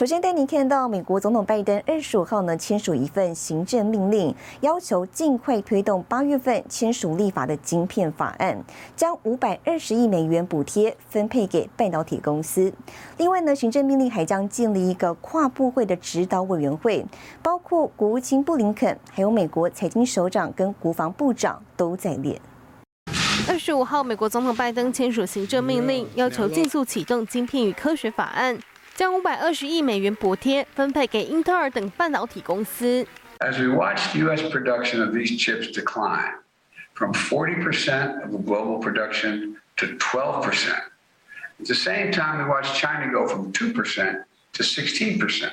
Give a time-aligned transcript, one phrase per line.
[0.00, 8.64] 首先带您看到，美国总统拜登二十五号呢签署一份行政命令，要求尽快推动八月份签署立法的晶片法案，
[8.96, 12.72] 将五百二十亿美元补贴分配给半导体公司。
[13.18, 17.04] 另外呢，行政命令还将建立一个跨部会的指导委员会，
[17.42, 22.40] 包括国务卿布林肯，还有美国财经首长跟国防部长都在列。
[23.46, 28.58] 二十五号，美国总统拜登签署行政命令，要求尽速启动晶片与科学法案，
[29.00, 33.06] 将五百二十亿美元补贴分配给英特尔等半导体公司。
[33.38, 34.42] As we watch the U.S.
[34.42, 36.34] production of these chips decline
[36.92, 43.10] from 40% of the global production to 12%, at the same time we watch China
[43.10, 45.50] go from 2% to 16%.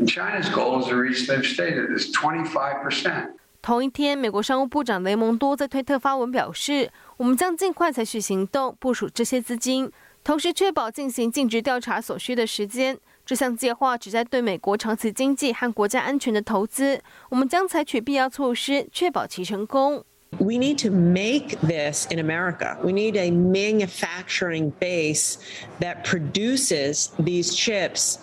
[0.00, 3.28] And China's goal is to reach, they've stated, is 25%.
[3.62, 9.92] 同一天，美国商务部长雷蒙多在推特发文表示：“我们将尽快采取行动，部署这些资金，
[10.28, 12.98] 同时确保进行尽职调查所需的时间。
[13.24, 17.00] 这项计划旨在对美国长期经济和国家安全的投资。
[17.30, 20.04] 我们将采取必要措施，确保其成功。”
[20.38, 22.76] We need to make this in America.
[22.82, 25.36] We need a manufacturing base
[25.80, 28.16] that produces these chips.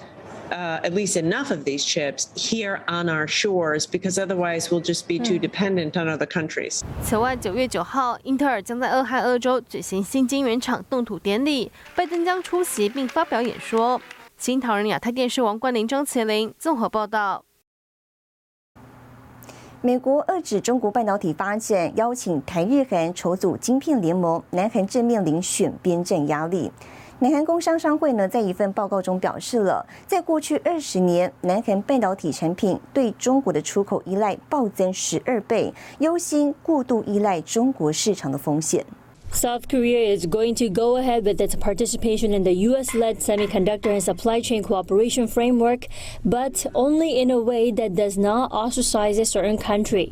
[0.52, 5.08] Uh, at least enough of these chips here on our shores because otherwise we'll just
[5.08, 6.82] be too dependent on other countries.
[7.04, 14.02] 此外，九月九号，英特尔将在俄亥俄州举行新晶圆厂动土典礼，拜登将出席并发表演说。
[14.38, 17.46] 新唐人亚太电视王冠林、张麒麟综合报道。
[19.82, 26.72] 美国遏制中国半导体发展，邀请台日韩筹组晶片联盟，南韩正面临选边站压力。
[27.19, 38.87] 南韩工商商会呢，在一份报告中表示了，在过去二十年，南韩半导体产品对中国的出口依赖暴增十二倍，忧心过度依赖中国市场的风险。
[39.33, 42.97] South Korea is going to go ahead with its participation in the U.S.
[42.97, 45.87] led semiconductor and supply chain cooperation framework,
[46.25, 50.11] but only in a way that does not ostracize a certain country.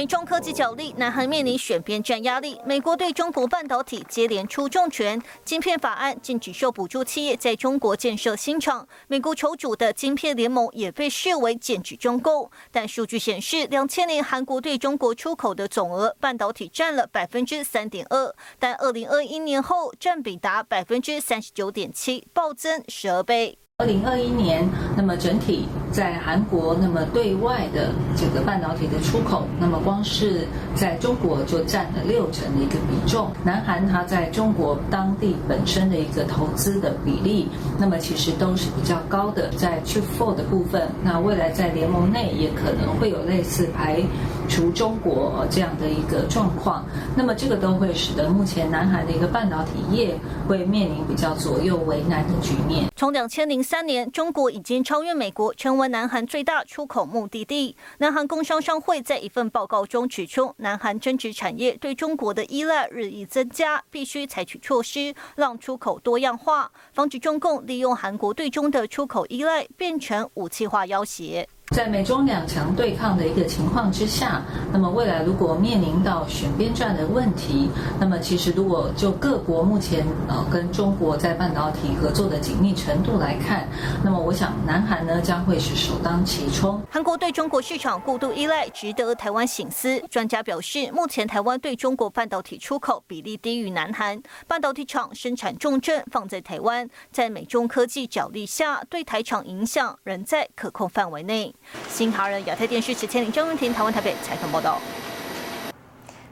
[0.00, 2.58] 美中科技角力，南韩面临选边站压力。
[2.64, 8.88] 美国对中国半导体接连出重拳，晶片法案禁止受补助企业在中国建设新厂。
[9.08, 12.50] 美国筹组的晶片联盟也被视为剑指中共。
[12.70, 23.58] 但数据显示，两千年韩国对中国出口的总额，半导体占了百分之三点二，但二零二一年后占比达百分之三十九点七，暴增十二倍。
[23.80, 33.32] 二零二一年，那么整体在韩国，那么对外的这个半导体的出口，那么光是在中国就占了六成的一个比重。
[33.42, 37.48] 南韩它在中国当地本身的一个投资的比例，
[37.78, 39.48] 那么其实都是比较高的。
[39.56, 44.02] 在 Chip Four 的部分，那未来在联盟内也可能会有类似排
[44.46, 46.84] 除中国这样的一个状况。
[47.16, 50.14] 那么这个都会使得目前南韩的一个半导体业
[50.46, 52.84] 会面临比较左右为难的局面。
[52.94, 57.76] 从两千零三年，中国已经超越美国，成为南韩最大出口目的地。
[57.98, 71.48] 南韩工商商会在一份报告中指出，南韩针织产业对中国的依赖日益增加，必须采取措施让出口多样化，防止中共利用韩国对中的出口依赖变成武器化要挟。
[71.70, 74.42] 在美中两强对抗的一个情况之下，
[74.72, 77.70] 那么未来如果面临到选边站的问题，
[78.00, 83.68] 那么其实如果就各国目前呃跟中国在半导体合作的紧密程度来看，
[84.02, 86.82] 那么我想南韩呢将会是首当其冲。
[86.90, 90.00] 韩国对中国市场过度依赖，值得台湾醒思。
[90.10, 101.54] 专家表示，目前台湾对中国半导体出口比例低于南韩，半导体厂生产重镇放在台湾，在美中科技角力下，对台厂影响仍在可控范围内。
[101.88, 104.78] 新唐人亚太电视史千林、张文婷，台湾台北采访报道。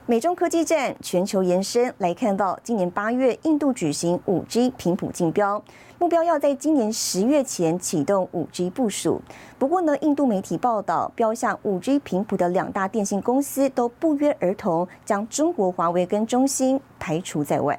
[0.07, 5.63] 美中科技战全球延伸，来看到今年八月，印度举行五 G 频谱竞标，
[5.99, 9.21] 目标要在今年十月前启动五 G 部署。
[9.59, 17.79] 不过呢，印度媒体报道，标下五 G 频谱的两大电信公司都不约而同将中国华为跟中兴排除在外。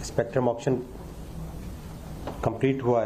[0.00, 0.76] Spectrum auction
[2.40, 3.04] complete हुआ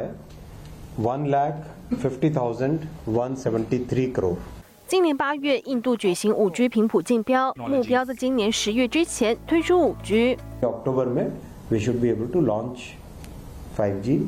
[0.97, 1.55] one lakh
[1.99, 4.37] fifty thousand one seventy three crore。
[4.87, 11.29] 今年八月，印度举行五 G 频谱竞标，目标在今年十月之前推出五 G。October May
[11.69, 12.93] we should be able to launch
[13.75, 14.27] five G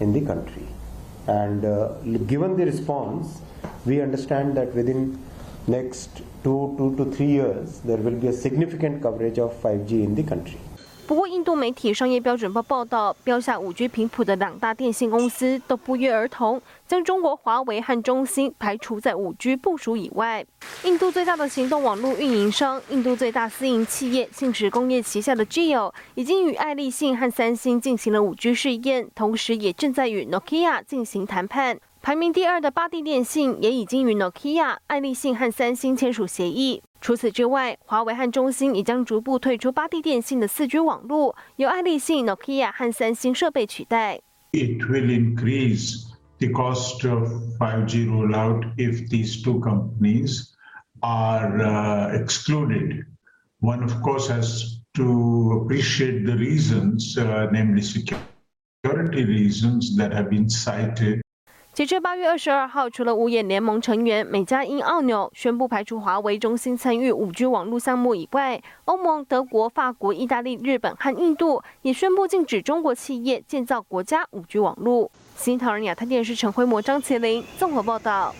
[0.00, 0.64] in the country,
[1.26, 1.60] and
[2.26, 3.40] given the response,
[3.84, 5.18] we understand that within
[5.66, 10.14] next two, two to three years, there will be a significant coverage of 5G in
[10.14, 10.58] the country.
[11.11, 20.45] 不过，印度媒体《商业标准报》报道，标下五 G 频谱的两大电信公司都不约而同将中国华为和中兴排除在五 G 部署以外。
[20.85, 31.77] 印度最大的行动网络运营商、印度最大私营企业信实工业旗下的 Jio 已经与爱立信和三星进行了五 G 试验，同时也正在与 Nokia 进行谈判。
[32.01, 36.81] 排名第二的巴蒂电信也已经与 Nokia、爱立信和三星签署协议。
[37.00, 44.20] 除此之外，华为和中兴也将逐步退出巴蒂电信的四 G 网络，由爱立信、Nokia 和三星设备取代。
[44.52, 46.06] It will increase
[46.38, 47.28] the cost of
[47.58, 50.52] 5G rollout if these two companies
[51.00, 53.04] are uh, excluded.
[53.60, 60.48] One, of course, has to appreciate the reasons, uh, namely security reasons that have been
[60.48, 61.20] cited
[61.73, 75.09] 截至八月二十二号，除了五眼联盟成员美加英澳纽宣布排除华为、中心参与五 G 网络项目以外，欧盟、德国、法国、意大利、日本和印度也宣布禁止中国企业建造国家五 G 网络。
[75.37, 78.35] 新唐人亚太电视陈辉模、张麒麟综合报道。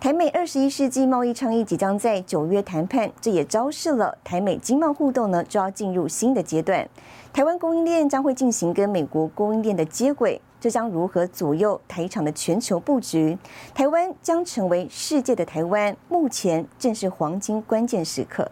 [0.00, 6.88] 台美二十一世纪贸易倡议即将在九月谈判，这也昭示了台美经贸互动呢就要进入新的阶段。
[7.32, 13.38] 台湾供应链将会进行跟美国供应链的接轨，这将如何左右台场的全球布局？
[13.74, 18.50] 台湾将成为世界的台湾，目前正是黄金关键时刻。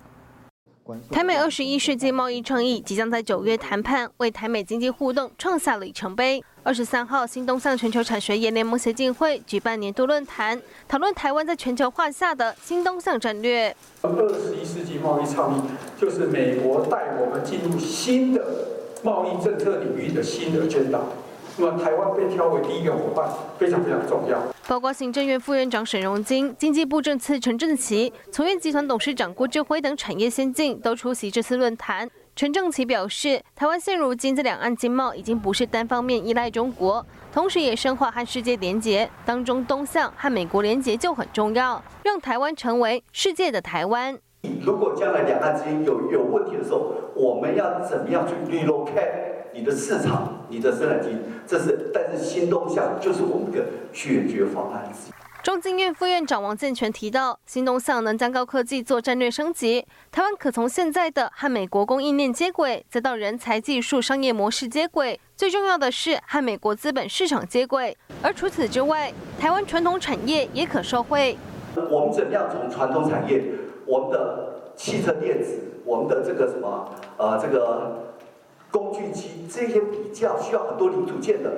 [1.11, 6.43] 台美二十一世纪贸易倡议即将在九月谈判，为台美经济互动创下里程碑。
[6.63, 10.59] 二十三号，新东向全球产学研联盟协进会举办年度论坛，
[10.89, 13.77] 讨论台湾在全球化下的新东向战略。
[14.01, 15.61] 二十一世纪贸易倡议
[16.01, 18.43] 就是美国带我们进入新的
[19.03, 21.05] 贸易政策领域的新的宣导。
[21.59, 23.29] 那么台湾被挑为第一个伙伴，
[23.59, 24.39] 非常非常重要。
[24.69, 32.09] 包括行政院副院长沈荣金、经济部政次陈正奇、从业集团董事长郭志辉等产业先进都出席这次论坛。
[32.37, 44.17] 陈正奇表示，台湾现如今在两岸经贸已经不是单方面依赖中国，同时也深化和世界连结，当中东向和美国连结就很重要，让台湾成为世界的台湾。
[44.63, 49.38] 如果将来两岸之间有有问题的时候，我们要怎么样去 relocate？
[49.59, 51.09] 你的市场，你的生产基
[51.45, 53.59] 这是，但是新东向就是我们的
[53.93, 54.89] 解决方案。
[55.43, 67.97] 中经院副院长王建全提到，新东向能将高科技做战略升级，台湾可从现在的和美国供应链接轨，再到人才、技术、商业模式接轨，最重要的是和美国资本市场接轨。
[68.23, 71.37] 而除此之外，台湾传统产业也可受惠。
[71.75, 73.43] 我们怎么样从传统产业，
[73.87, 78.05] 我们的汽车电子，我们的这个什么，呃，这个。
[78.71, 81.51] 工具机这些比较需要很多零组件的，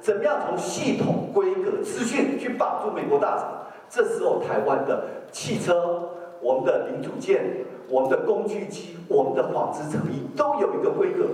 [0.00, 3.52] 怎么样从系统规格资讯去绑住美国大厂？
[3.90, 11.28] 这时候台湾的汽车、我们的零组件、我们的工具机、我们的纺织成衣都有一个规格，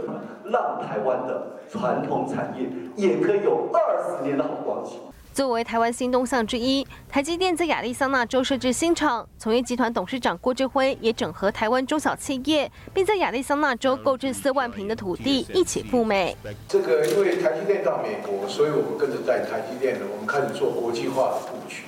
[0.45, 4.99] 让台湾的传统产业也可以有二十年的好光景。
[5.33, 9.27] 作为台湾新东向之一，台积电在亚利桑那州设置新厂。
[9.39, 16.37] 从业集团董事长郭志辉也整合台湾中小企业，并在亚利桑那州购置四万平的土地，一起赴美。
[16.69, 21.83] 这个因为台积电到美国，所以我们跟着在台积电呢，我们开始做国际化的布局。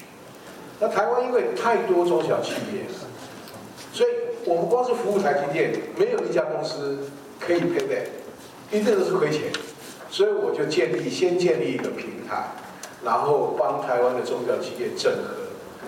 [0.79, 2.85] 那台湾因为太多中小企业，
[3.93, 4.11] 所以
[4.45, 8.09] 我们光是服务台积电，没有一家公司可以配备，
[8.71, 9.43] 一定都是亏钱。
[10.09, 12.45] 所以我就建立，先建立一个平台。
[13.05, 15.35] 然后帮台湾的中小企业整合，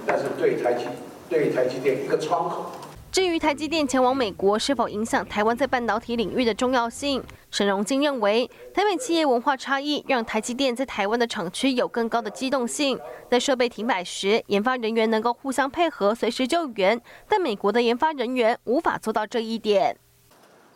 [0.07, 0.87] 但是对台积
[1.29, 2.67] 对台积电一个窗口。
[3.13, 12.99] 至于台积电前往美国是否影响台湾在半导体领域的重要性，沈荣金认为，台美企业文化差异让台积电在台湾的厂区有更高的机动性，
[13.31, 19.97] 在设备停摆时，研发人员能够互相配合，随时救援，但美国的研发人员无法做到这一点。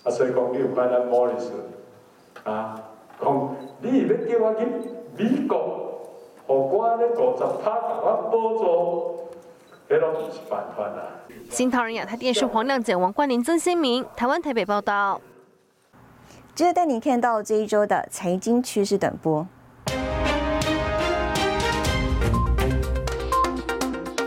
[0.05, 1.51] 啊，所以讲你有看到莫里斯
[2.45, 2.81] 啊，
[3.21, 4.65] 讲你要叫我去
[5.17, 5.98] 美国。
[11.51, 15.21] 新唐人亚太电视黄亮简、王冠林、曾新明，台湾台北报道。
[16.55, 19.47] 接着带你看到这一周的财经趋势短波。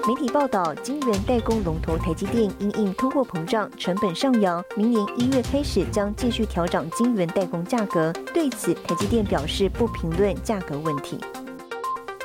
[0.07, 8.13] 媒体报道，晶圆代工龙头台积电因应通货膨胀、成本上扬，明年一月开始将继续调涨晶圆代工价格。
[8.33, 11.19] 对此，台积电表示不评论价格问题。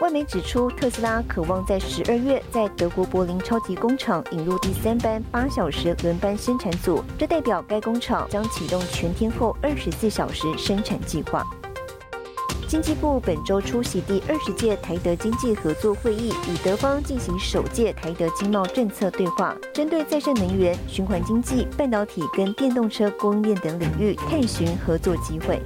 [0.03, 11.43] 外媒指出，特斯拉渴望在十二月在德国柏林超级工厂引入第三班八小时轮班生产组，这代表该工厂将启动全天候二十四小时生产计划。
[12.69, 25.59] 经济部本周出席第二十届台德经济合作会议，与德方进行首届台德经贸政策对话，针对再生能源、循环经济、半导体跟电动车供应链等领域探寻合作机会。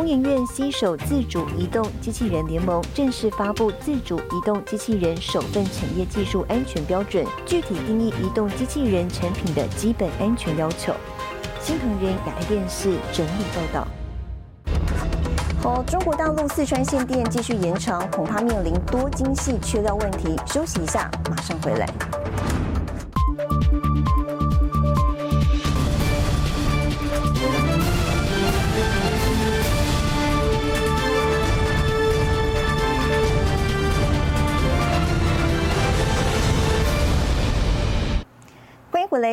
[0.00, 10.94] 工研院携手自主移动机器人联盟正式发布自主移动机器人首份产业技术安全标准，具体定义移动机器人产品的基本安全要求。
[11.60, 13.86] 新唐人亚太电视整理报道。
[15.62, 20.34] 好，中国大陆四川限电继续延长，恐怕面临多晶系缺料问题。
[20.46, 21.86] 休息一下，马上回来。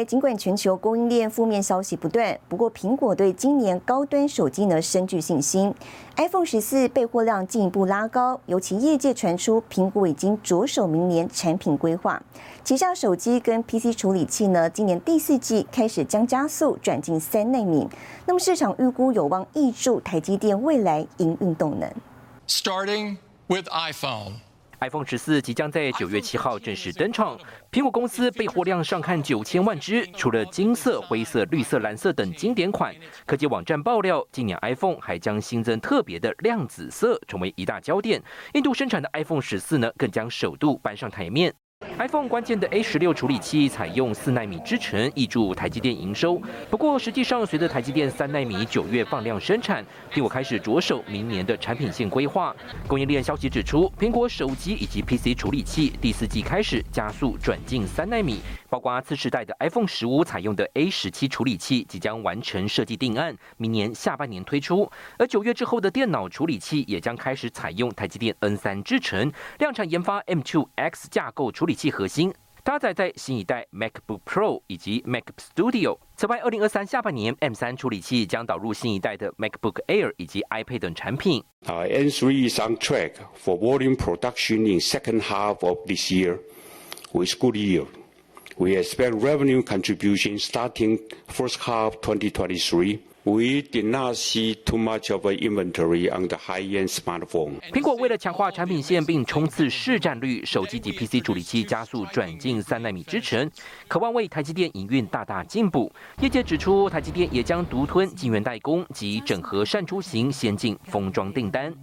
[0.06, 5.74] 尽管全球供应链负面消息不断，不过苹果对今年高端手机呢深具信心。
[6.16, 12.22] iPhone 十四备货量进一步拉高，尤其业界传出苹果已经着手明年产品规划，
[12.64, 17.88] 旗下手机跟 PC 处理器呢，今年第四季开始将加速转进三纳米。
[18.26, 21.90] 那么市场预估有望挹注台积电未来营运动能。
[22.48, 23.18] Starting
[23.48, 24.47] with iPhone.
[24.80, 27.38] iPhone 十四即将在九月七号正式登场。
[27.72, 38.22] 苹果公司备货量上看九千万只，除了金色、灰色、绿色、蓝色等经典款，科技网站爆料，今年 iPhone 还将新增特别的亮紫色，成为一大焦点。
[38.54, 41.54] 印度生产的 iPhone 十四呢，更将首度搬上台面。
[41.98, 46.40] iPhone 关键的 A 十六处理器采用四纳米制程，挹注台积电营收。
[46.70, 52.56] 不过，实际上随着台积电三纳米九月放量生产，苹果开始着手明年的产品线规划。
[52.88, 58.42] 供应链消息指出，苹果手机以及 PC 处理器第四季开始加速转进三纳米。
[58.70, 64.92] 包括次世代的 iPhone 十五采用的 A 十七处理器即将完成设计定案，明年下半年推出。
[65.18, 72.34] 而九月之后的电脑处理器也将开始采用台积电 N 三制程，量产研发 M2 X 架构处理器核心，
[72.64, 76.00] 搭载在新一代 MacBook Pro 以及 Mac Studio。
[76.16, 81.44] 此外，二零二三下半年 M 三处理器将导入新一代的 MacBook Air 以及 iPad 等产品。
[81.66, 86.40] N three is on track for volume production in second half of this year
[87.12, 87.88] with good yield.
[88.58, 93.00] We expect revenue contribution starting first half 2023.
[93.28, 97.60] We did not see too much of an inventory on the high-end smartphone.
[97.74, 103.52] 苹果为了强化产品线并冲刺市占率，手机及 PC 处理器加速转进三纳米制程，
[103.90, 105.92] 渴望为台积电营运大大进步。
[106.22, 111.74] 业界指出，台积电也将独吞晶圆代工及整合善出型先进封装订单。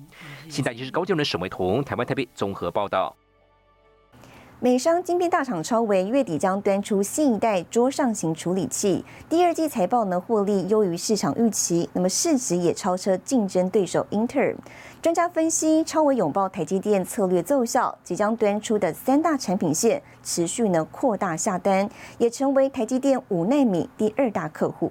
[0.49, 3.15] 现在就是高阶的沈维彤，台湾台北综合报道。
[4.65, 14.57] 美商晶片大厂超微月底将端出新一代桌上型处理器，第二季财报呢获利优于市场预期，那么市值也超车竞争对手英特尔。
[15.03, 24.91] 专家分析，超微拥抱台积电策略奏效，即将端出的三大产品线持续呢扩大下单，也成为台积电五纳米第二大客户。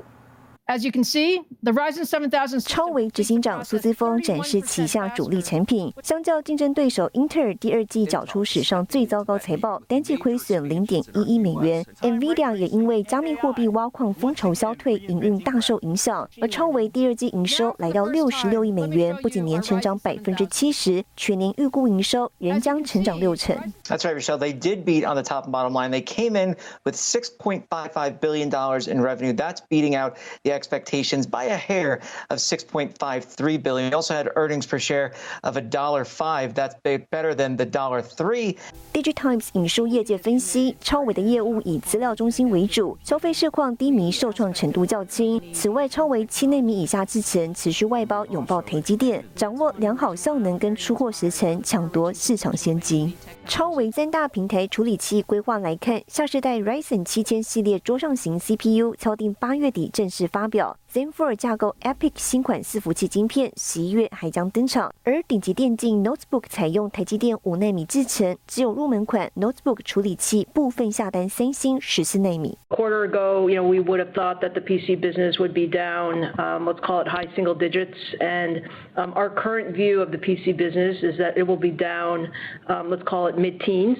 [0.74, 5.94] As you can see, the Ryzen 7000超维执行长苏姿峰展示旗下主力产品。
[6.02, 11.86] 相较竞争对手英特尔，第二季缴出史上最糟糕财报，单季亏损零点一一美元。
[12.02, 16.28] Nvidia 也因为加密货币挖矿风潮消退，营运大受影响。
[16.42, 23.56] 而超维第二季营收来到六十六亿美元，不仅年成长百分之七十，全年预估营收仍将成长六成。
[23.84, 24.40] That's right, Michelle.
[24.40, 25.92] They did beat on the top and bottom line.
[25.92, 29.36] They came in with six point five five billion dollars in revenue.
[29.36, 30.14] That's beating out
[30.44, 33.94] the expectations by a hair of 6.53 billion.
[33.94, 36.54] Also had earnings per share of a dollar five.
[36.54, 38.58] That's better than the dollar three.
[38.94, 45.42] Digitimes 引述业界分析，超维的业务以资料中心为主，消费市况低迷，受创程度较轻。
[45.52, 53.14] 此外，超维七纳米以下制程持续外包，拥抱台积电，掌握良好效能跟出货时程，抢夺市场先机。
[53.46, 64.94] 超维三大平台处理器规划来看，下世代 Ryzen 七千系列桌上型 CPU 敲定八月底正式发发表 zen for 架构 EPIC 新款伺服器晶片十一月还将登场。
[65.06, 72.58] 而顶级电竞 Notebook 采用台积电五纳米制程，只有入门款 Notebook 处理器部分下单三星十四纳米。
[72.68, 76.66] Quarter ago, you know, we would have thought that the PC business would be down, um,
[76.68, 78.64] let's call it high single digits, and
[78.98, 82.28] um, our current view of the PC business is that it will be down,
[82.68, 83.98] um, let's call it mid-teens.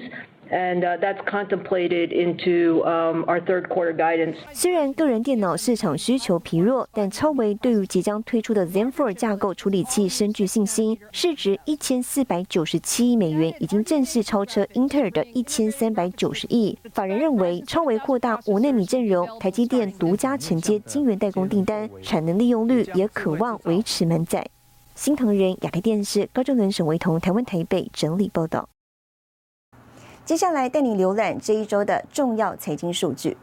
[0.50, 4.36] And that's contemplated into our third quarter guidance.
[4.52, 16.78] 虽然个人电脑市场需求疲弱，但超维对于即将推出的 Zen 4架构处理器深具信心，市值一千四百九十七亿美元，已经正式超车英特尔的一千三百九十亿。
[16.92, 24.46] 法人认为，超维扩大五纳米阵容，台积电独家承接晶圆代工订单，产能利用率也渴望维持满载。
[24.94, 28.68] 新唐人亚太电视高正伦、沈维彤，台湾台北整理报道。
[30.24, 33.36] 接下来带你浏览这一周的重要财经数据。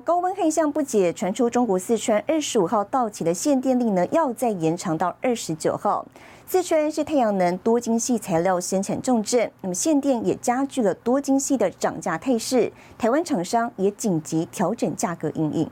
[0.00, 6.06] 高温黑象不解，传出中国四川二十五号到期的限电令呢，要再延长到二十九号。
[6.46, 15.70] 四川是太阳能多晶系材料生产重镇，那么限电也加剧了多晶系的涨价态势，台湾厂商也紧急调整价格应应。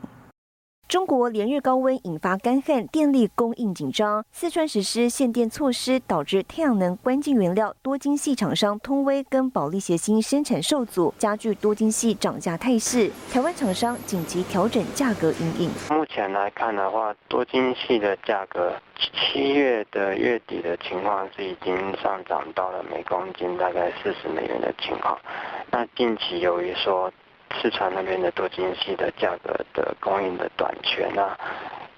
[0.89, 4.25] 中国连日高温引发干旱，电力供应紧张。
[4.31, 13.11] 四川实施限电措施，导致太阳能关键原料多晶系厂商通威跟保利协鑫生产受阻，加剧多晶系涨价态势。
[13.31, 15.69] 台湾厂商紧急调整价格应应。
[15.95, 18.73] 目前来看的话，多晶系的价格，
[19.13, 25.15] 七月的月底的情况是已经上涨到了每公斤大概四十美元的情况。
[25.69, 27.13] 那近期由于说。
[27.55, 31.35] 四川那边的多晶系的价格的供应的短缺，呢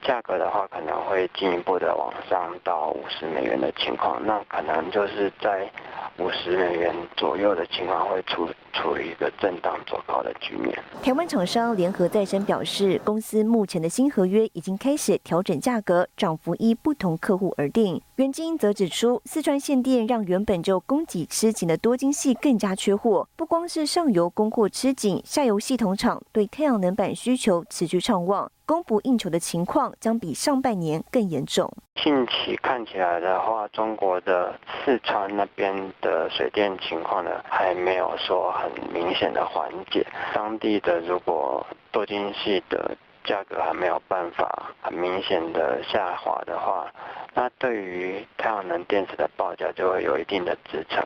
[0.03, 5.69] 价格的话可能会进一步的往上到五十美元的情况，那可能就是在。
[6.17, 10.77] 五十美元左右的情况会处处于一个震荡走高的局面。
[11.01, 17.99] 台湾厂商联合再生表示，公司目前的新合约已经开始调整价格，涨幅依不同客户而定。
[18.17, 28.51] 袁晶则指出，四川限电让原本就供给吃紧的多晶系更加缺货，不光是上游供货吃紧，下游系统厂对太阳能板需求持续畅旺。
[28.71, 31.69] 供不应求的情况将比上半年更严重。
[32.01, 40.07] 近期看起来的话，中国的四川那边的水电情况呢，还没有说很明显的缓解。
[40.33, 46.87] 当地的如果多晶系的价格还没有办法很明显的下滑的话，
[47.33, 51.03] 那对于太阳能电池的报价就会有一定的支撑。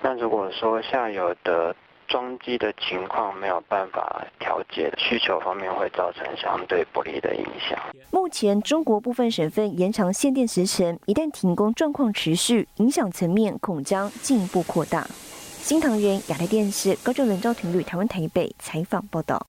[0.00, 1.76] 那如果说下游的
[2.08, 7.78] 装机的情况没有办法调节，需求方面会造成相对不利的影响。
[8.10, 15.06] 目前中国部分省份延长限电时程，一旦停工状况持续，影响层面恐将进一步扩大。
[15.08, 19.46] 新唐人亚太电视高正伦、赵廷律台湾台北采访报道。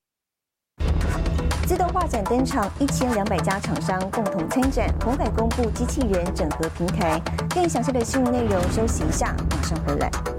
[1.67, 7.19] 自动化展登场，一千两百家厂商共同参展，红海公布机器人整合平台。
[7.49, 10.34] 更详细的新闻内容，休息一下，马上回来。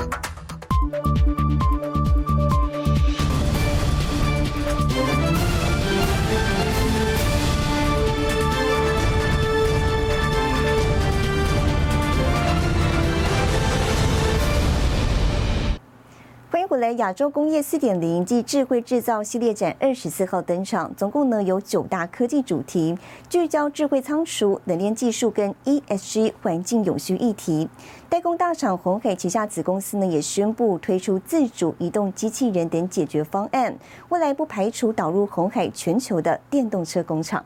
[16.77, 16.93] 回来！
[16.93, 22.95] 亚洲工业四点零暨智慧制造系列展二十四号登场，总共呢有九大科技主题，
[23.31, 27.67] 聚焦智慧仓储、冷链技术跟 ESG 环境永续议题。
[28.11, 33.75] 代工大厂红海旗下子公司呢也宣布推出自主移动机器人等解决方案，
[34.11, 37.43] 未来不排除导入红海全球的电动车工厂。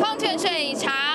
[0.00, 1.05] 矿泉水、茶、咖啡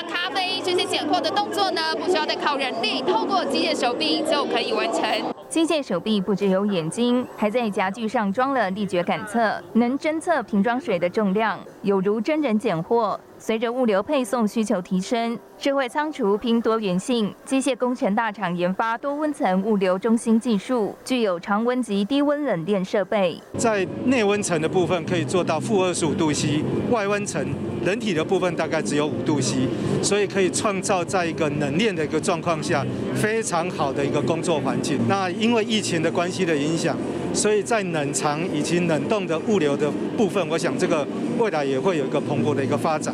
[0.71, 5.03] 这些拣货的动作呢，不需要再靠人力，透过机械手臂就可以完成。
[5.49, 13.19] 机械手臂不只有眼睛，还在夹具上装了力觉感测，能侦测瓶装水的重量，有如真人拣货。
[13.43, 23.41] 随着物流配送需求提升，智慧仓储拼多元性，机械工程大厂研发多温层物流中心技术，具有常温及低温冷链设备。
[23.57, 27.43] 在内温层的部分可以做到负二十五度 C，外温层
[27.83, 29.67] 人体的部分大概只有五度 C，
[30.03, 34.99] 所以可以创造在一个冷链的一个状况下非常好的一个工作环境。
[35.09, 36.95] 那因为疫情的关系的影响，
[37.33, 41.07] 所以在冷藏以及冷冻的物流的部分，我想这个
[41.41, 43.11] 未来也会有一个蓬勃的一个发展。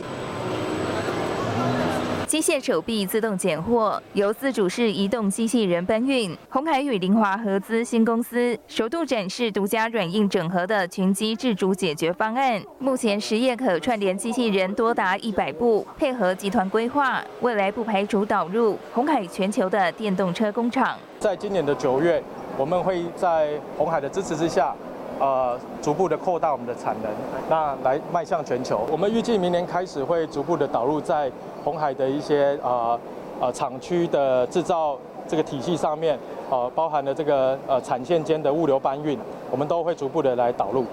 [2.27, 6.37] 机械手臂自动拣货，由自主式移动机器人搬运。
[6.49, 12.61] 红海与林华合资新公司首度展示独家软硬整合的群机自主解决方案。
[12.79, 20.99] 目前实业可串联机器人多达一百部，配合集团规划，未来不排除导入红海全球的电动车工厂。
[21.17, 22.21] 在今年的九月，
[22.57, 24.75] 我们会在红海的支持之下，
[25.19, 27.11] 呃逐步的扩大我们的产能，
[27.49, 28.81] 那来迈向全球。
[28.91, 31.31] 我们预计明年开始会逐步的导入在
[31.63, 32.99] 红海的一些呃
[33.39, 34.97] 呃厂区的制造
[35.27, 36.17] 这个体系上面。
[36.49, 39.19] 呃，包含了这个呃产线间的物流搬运，
[39.51, 40.85] 我们都会逐步的来导入。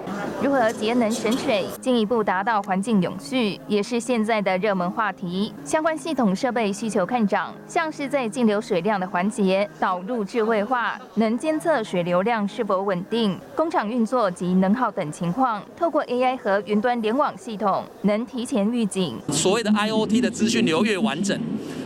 [0.42, 5.55] 如何节能省水，进一步达到环境永续，也是现在的热门话题。
[5.64, 19.16] 相关系统设备需求看涨，像是在净流水量的环节导入智慧化，能监测水流量是否稳定、工厂运作及能耗等情况，透过 AI 和云端联网系统，能提前预警。
[19.29, 21.38] 所谓的 IOT 的资讯流越完整，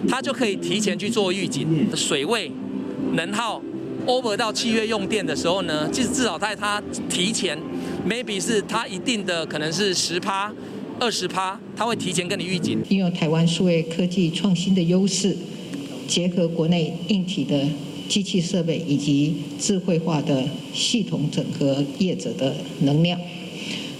[0.06, 2.50] 它就可以提前去做预警，水位。
[3.14, 3.60] 能耗
[4.06, 7.58] over 到契约用电的时候呢，即至少在它提前
[8.06, 10.52] ，maybe 是它一定的可能是十趴、
[11.00, 12.78] 二十趴，它会提前跟你预警。
[12.88, 15.34] 利用台湾数位科技创新的优势，
[16.06, 17.66] 结合国内硬体的
[18.08, 23.18] 机器设备以及智慧化的系统整合业者的能量，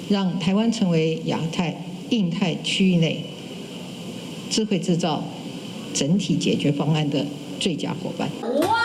[0.08, 3.24] 让台湾成为亚太、印太区域内
[4.50, 5.24] 智慧制造
[5.98, 7.26] 整体解决方案的
[7.58, 8.28] 最佳伙伴。
[8.68, 8.78] 哇！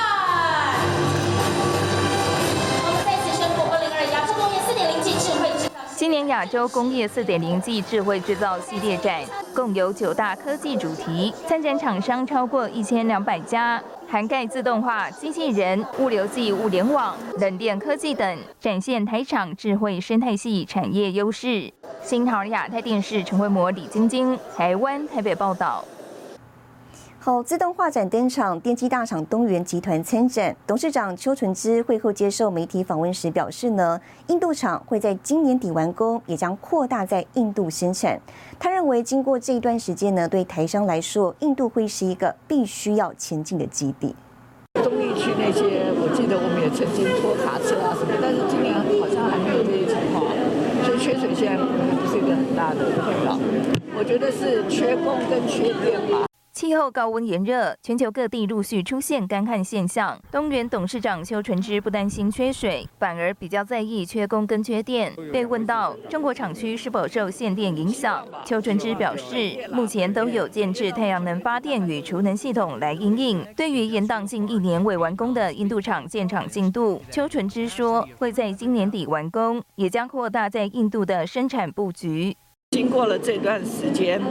[5.96, 9.22] 今年亚洲工业四点零暨智慧制造系列展
[9.54, 21.72] 共有九大科技主题，参展厂商超过一千两百家，涵盖自动化、机器人、物流暨物联网、冷链科技等，展现台厂智慧生态系产业优势。
[22.02, 25.86] 新唐亚太电视陈慧模、李晶晶，台湾台北报道。
[27.26, 30.54] 好，自动化展登场，电机大厂东元集团参展。
[30.68, 38.20] 董事长邱纯之会后接受媒体访问时表示呢，印度厂会在今年底完工，也将扩大在印度生产。
[38.60, 44.14] 他认为，经过这一段时间呢，对台商来说，印度会是一个必须要前进的基地。
[44.74, 50.26] 东丽区那些，我记得我们也曾经拖卡车啊什么，但是今年好像还没有这些情况，
[50.84, 53.40] 所以缺水现在不是一个很大的困扰。
[53.96, 56.28] 我觉得是缺工跟缺电吧。
[56.54, 60.22] 气候高温炎热，全球各地陆续出现干旱现象。
[60.32, 65.12] 东元董事长邱纯之不担心缺水，反而比较在意缺工跟缺电。
[65.32, 73.44] 被问到中国厂区是否受限电影响，邱纯之表示，目前都有建制太阳能发电与储能系统来应应。
[73.58, 82.38] 对于延宕近一年未完工的印度厂建厂进度，邱纯之说会在今年底完工，也将扩大在印度的生产布局。
[82.70, 84.22] 经过了这段时间。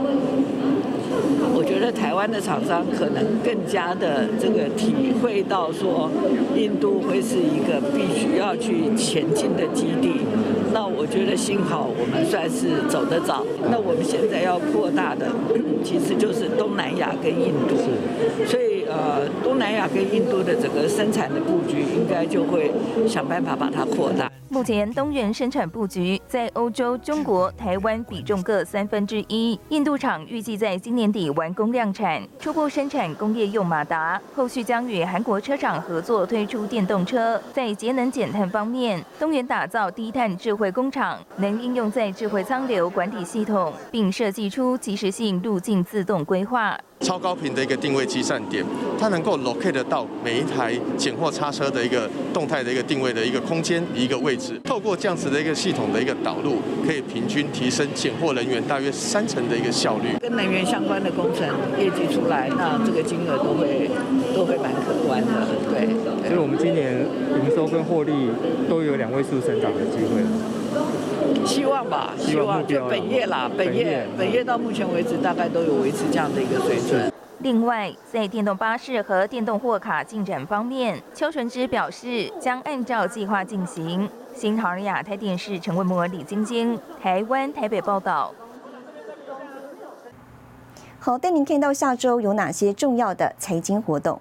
[1.55, 6.09] 我觉得台湾的厂商可能更加的这个体会到说，
[6.55, 10.21] 印度会是一个必须要去前进的基地。
[10.73, 13.45] 那我觉得幸好我们算是走得早。
[13.69, 15.27] 那我们现在要扩大的，
[15.83, 17.77] 其实就是东南亚跟印度。
[18.45, 22.71] 所以呃，东南亚跟印度的整个生产的布局，应该就会
[23.07, 24.29] 想办法把它扩大。
[24.53, 29.59] 目前东元生产布局在欧洲、中国、台湾比重各三分之一。
[29.69, 37.41] 印度厂预计在今年底完工量产，初步生产工业用马达，后续将与韩国车厂合作推出电动车。
[37.51, 46.77] 在节能减碳方面，东元打造低碳智慧工厂，能应用在智慧仓流管理系统，并设计出即时性路径自动规划。
[46.99, 48.63] 超高频的一个定位基站点，
[48.97, 54.59] 它能够 locate 到每一台拣货叉车的一个动态的一个定位的一个空间一个位置置。
[54.63, 60.17] 透过这样子的一个系统的一个导入，可以平均提升拣货人员大约三成的一个效率。
[60.19, 61.47] 跟能源相关的工程
[61.79, 63.89] 业绩出来，那这个金额都会
[64.35, 65.27] 都会蛮可观的。
[65.71, 65.87] 对，
[66.27, 67.05] 所以我们今年
[67.45, 68.29] 营收跟获利
[68.69, 70.21] 都有两位数成长的机会。
[71.45, 77.11] 希望吧，希望就本业啦，本业本业到目前为止大概都有维持这样的一个水准。
[77.39, 84.09] 另外，在电动巴士和电动货卡进展方面，邱纯之表示将按照计划进行。
[84.35, 88.33] 新唐人亚太电视陈文模、李晶晶，台湾台北报道。
[90.99, 94.19] 好，带您看到下周有哪些重要的财经活动。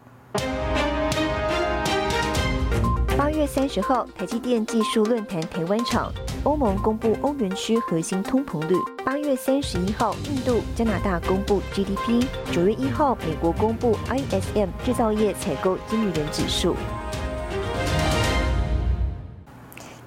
[3.16, 6.12] 八月三十号，台积电技术论坛台湾场。
[6.44, 8.74] 欧盟公布欧元区核心通膨率。
[9.04, 12.26] 八月三十一号，印度、加拿大公布 GDP。
[12.50, 16.74] 九月一号，美国公布 ISM 制造业采购经理人指数。